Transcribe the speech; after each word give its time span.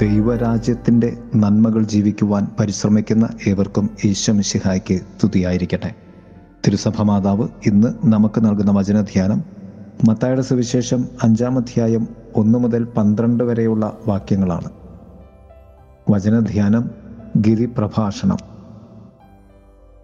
ദൈവരാജ്യത്തിന്റെ 0.00 1.16
നന്മകൾ 1.34 1.82
ജീവിക്കുവാൻ 1.82 2.46
പരിശ്രമിക്കുന്ന 2.60 3.28
ഏവർക്കും 3.46 3.90
ഈശ്വമിശിഹായ്ക്ക് 4.04 5.00
തുതിയായിരിക്കട്ടെ 5.24 5.90
തിരുസഭ 6.66 7.02
മാതാവ് 7.02 7.48
ഇന്ന് 7.66 7.88
നമുക്ക് 8.04 8.44
നൽകുന്ന 8.44 8.70
വചനധ്യാനം 8.70 9.44
മത്തായുടെ 10.08 10.40
സുവിശേഷം 10.40 11.08
അഞ്ചാം 11.22 11.56
അധ്യായം 11.56 12.08
ഒന്ന് 12.36 12.58
മുതൽ 12.58 12.84
പന്ത്രണ്ട് 12.84 13.44
വരെയുള്ള 13.44 13.98
വാക്യങ്ങളാണ്. 14.06 14.70
വചനധ്യാനം 16.10 16.90
ഗിരിപ്രഭാഷണം. 17.36 18.38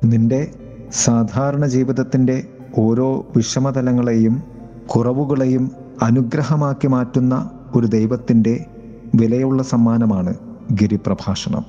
നിന്റെ 0.05 0.55
സാധാരണ 0.93 1.67
ജീവിതത്തിന്റെ 1.67 2.47
ഓരോ 2.79 3.27
വിഷമതലങ്ങളെയും 3.37 4.43
കുറവുകളെയും 4.87 5.71
അനുഗ്രഹമാക്കി 6.03 6.87
മാറ്റുന്ന 6.87 7.51
ഒരു 7.77 7.87
ദൈവത്തിന്റെ 7.87 8.67
വിലയുള്ള 9.17 9.63
സമ്മാനമാണ് 9.63 10.35
ഗിരിപ്രഭാഷണം. 10.73 11.65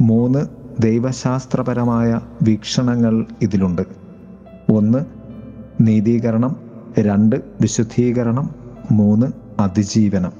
മൂന്ന് 0.00 0.46
ദൈവശാസ്ത്രപരമായ 0.82 2.20
വീക്ഷണങ്ങൾ 2.42 3.26
ഇതിലുണ്ട്. 3.42 3.82
ഒന്ന് 4.72 4.98
നീതീകരണം. 5.80 6.56
രണ്ട് 6.98 7.36
വിശുദ്ധീകരണം. 7.60 8.50
മൂന്ന് 8.90 9.26
അതിജീവനം. 9.60 10.32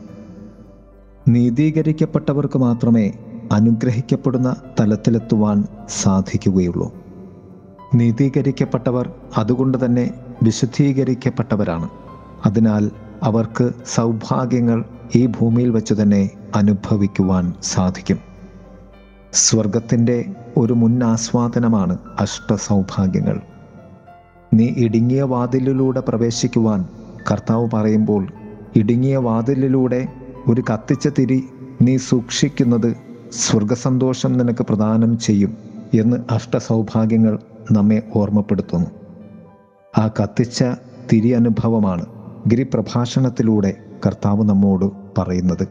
നീതീകരിക്കപ്പെട്ടവർക്ക് 1.28 2.58
മാത്രമേ 2.58 3.12
അനുഗ്രഹിക്കപ്പെടുന്ന 3.52 4.56
തലത്തിലെത്തുവാൻ 4.80 5.64
സാധിക്കുകയുള്ളൂ. 5.88 6.94
നീതീകരിക്കപ്പെട്ടവർ 7.94 9.12
അതുകൊണ്ട് 9.36 9.84
തന്നെ 9.84 10.14
വിശുദ്ധീകരിക്കപ്പെട്ടവരാണ്. 10.42 11.88
അതിനാൽ 12.46 12.90
അവർക്ക് 13.22 13.70
സൗഭാഗ്യങ്ങൾ 13.94 14.84
ഈ 15.14 15.26
ഭൂമിയിൽ 15.26 15.70
വെച്ച് 15.70 15.94
തന്നെ 15.94 16.30
അനുഭവിക്കുവാൻ 16.54 17.54
സാധിക്കും. 17.62 18.18
സ്വർഗത്തിന്റെ 19.32 20.24
ഒരു 20.56 20.72
മുൻ 20.72 21.04
ആസ്വാദനമാണ് 21.04 21.98
അഷ്ടസൗഭാഗ്യങ്ങൾ. 22.20 23.40
നീ 24.54 24.74
ഇടുങ്ങിയ 24.76 25.22
വാതിലിലൂടെ 25.22 26.00
പ്രവേശിക്കുവാൻ 26.00 26.88
കർത്താവ് 27.30 27.68
പറയുമ്പോൾ 27.74 28.26
ഇടുങ്ങിയ 28.76 29.16
വാതിലിലൂടെ 29.16 30.08
ഒരു 30.48 30.62
കത്തിച്ച 30.72 31.08
തിരി 31.08 31.44
നീ 31.82 31.96
സൂക്ഷിക്കുന്നത് 31.96 32.96
സ്വർഗസന്തോഷം 33.32 34.32
നിനക്ക് 34.32 34.62
പ്രദാനം 34.62 35.18
ചെയ്യും 35.18 35.56
എന്ന് 35.94 36.16
അഷ്ടസൗഭാഗ്യങ്ങൾ 36.30 37.38
നമ്മെ 37.72 38.02
ഓർമ്മപ്പെടുത്തുന്നു. 38.16 38.86
ആ 39.98 40.10
കത്തിച്ച 40.22 40.64
തിരി 41.12 41.28
അനുഭവമാണ് 41.28 42.06
ഗിരിപ്രഭാഷണത്തിലൂടെ 42.48 43.85
കർത്താവ് 44.06 44.44
നമ്മോട് 44.44 44.84
പറയുന്നത്. 45.18 45.68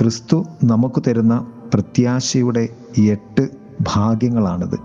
ക്രിസ്തു 0.00 0.44
നമുക്ക് 0.64 1.02
തരുന്ന 1.06 1.52
പ്രത്യാശയുടെ 1.74 2.68
എട്ട് 2.98 3.48
ഭാഗ്യങ്ങളാണിത്. 3.80 4.78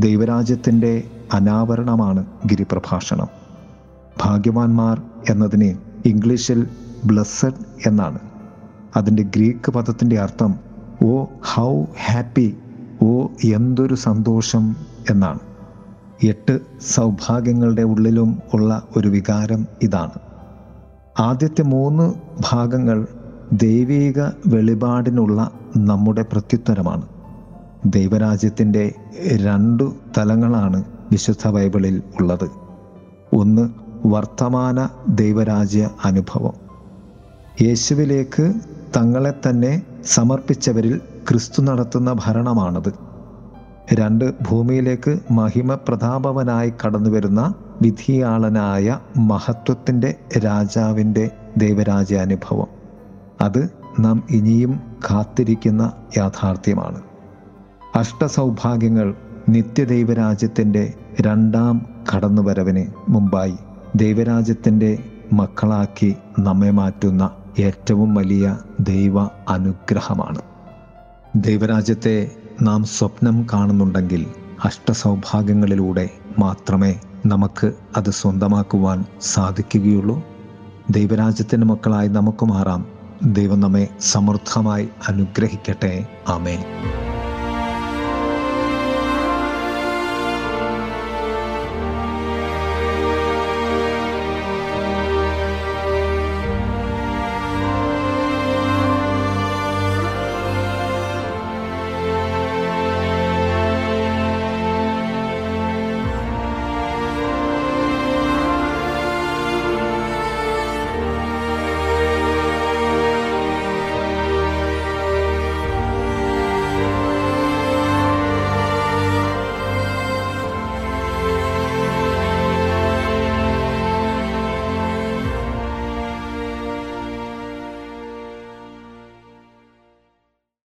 ദൈവരാജ്യത്തിന്റെ 0.00 1.02
അനാവരണമാണ് 1.32 2.26
ഗിരിപ്രഭാഷണം. 2.46 3.26
ഭാഗ്യവാന്മാർ 4.24 5.02
എന്നതിനെ 5.30 5.78
ഇംഗ്ലീഷിൽ 6.04 6.68
ബ്ലസ്സഡ് 7.04 7.88
എന്നാണ്. 7.88 8.18
അതിന്റെ 8.96 9.22
ഗ്രീക്ക് 9.22 9.70
പദത്തിന്റെ 9.70 10.18
അർത്ഥം 10.18 10.54
ഓ 11.04 11.24
ഹൗ 11.54 11.84
ഹാപ്പി 12.06 12.56
ഓ 13.02 13.26
എന്തൊരു 13.44 13.94
സന്തോഷം 13.94 14.76
എന്നാണ്. 15.10 15.38
എട്ട് 16.26 16.60
സൗഭാഗ്യങ്ങളുടെ 16.80 17.82
ഉള്ളിലും 17.82 18.38
ഉള്ള 18.54 18.82
ഒരു 18.96 19.08
വികാരം 19.08 19.66
ഇതാണ്. 19.82 20.25
ആദ്യത്തെ 21.18 21.62
മൂന്ന് 21.62 22.14
ഭാഗങ്ങൾ 22.40 23.06
ദൈവീക 23.52 24.20
വെളിപാടിനുള്ള 24.46 25.50
നമ്മുടെ 25.76 26.22
പ്രത്യുത്തരമാണ്. 26.22 27.02
ദൈവരാജ്യത്തിന്റെ 27.86 28.94
രണ്ടു 29.34 29.94
തലങ്ങളാണ് 30.18 30.84
വിശുദ്ധ 31.12 31.48
ബൈബിളിൽ 31.48 32.02
ഉള്ളത്. 32.20 32.50
ഒന്ന് 33.32 33.68
വർത്തമാന 34.06 34.88
ദൈവരാജ്യ 35.08 35.90
അനുഭവം. 36.04 36.52
യേശുവിലേക്ക് 37.62 38.54
തങ്ങളെ 38.96 39.34
തന്നെ 39.48 39.82
സമർപ്പിച്ചവരിൽ 40.04 41.00
ക്രിസ്തു 41.28 41.62
നടത്തുന്ന 41.62 42.16
ഭരണമാണത്. 42.26 42.92
രണ്ട് 43.94 44.32
ഭൂമിയിലേക്ക് 44.50 45.18
മഹിമ 45.30 45.74
പ്രതാപവനായി 45.74 46.72
കടന്നു 46.86 47.10
വരുന്ന 47.10 47.54
വിധിയാളനായ 47.82 48.98
മഹത്വത്തിന്റെ 49.16 50.14
രാജാവിന്റെ 50.38 51.30
ദൈവരാജ്യാനുഭവം. 51.56 52.66
അത് 53.40 53.70
നാം 54.00 54.22
ഇനിയും 54.30 54.80
കാത്തിരിക്കുന്ന 55.10 55.92
യാഥാർത്ഥ്യമാണ്. 56.16 57.02
അഷ്ടസൗഭാഗ്യങ്ങൾ 57.96 59.14
നിത്യദൈവരാജ്യത്തിന്റെ 59.48 60.92
രണ്ടാം 61.20 61.86
കടന്നുവരവിന് 62.14 62.86
മുമ്പായി 63.08 63.56
ദൈവരാജ്യത്തിന്റെ 63.96 64.98
മക്കളാക്കി 65.32 66.16
നമ്മെ 66.38 66.70
മാറ്റുന്ന 66.70 67.30
ഏറ്റവും 67.58 68.14
വലിയ 68.14 68.58
ദൈവ 68.80 69.24
അനുഗ്രഹമാണ്. 69.48 70.42
ദൈവരാജ്യത്തെ 71.36 72.30
നാം 72.62 72.84
സ്വപ്നം 72.84 73.46
കാണുന്നുണ്ടെങ്കിൽ 73.52 74.26
അഷ്ടസൗഭാഗ്യങ്ങളിലൂടെ 74.64 76.10
മാത്രമേ 76.38 77.00
നമുക്ക് 77.26 77.72
അത് 77.96 78.10
സ്വന്തമാക്കുവാൻ 78.10 79.04
സാധിക്കുകയുള്ളൂ. 79.20 80.22
ദൈവരാജ്യത്തിന്റെ 80.90 81.66
മക്കളായി 81.66 82.08
നമുക്ക് 82.08 82.44
മാറാം. 82.44 82.86
ദൈവം 83.22 83.60
നമ്മെ 83.60 83.88
സമൃദ്ധമായി 84.00 84.88
അനുഗ്രഹിക്കട്ടെ. 85.08 86.06
ആമേൻ. 86.28 86.58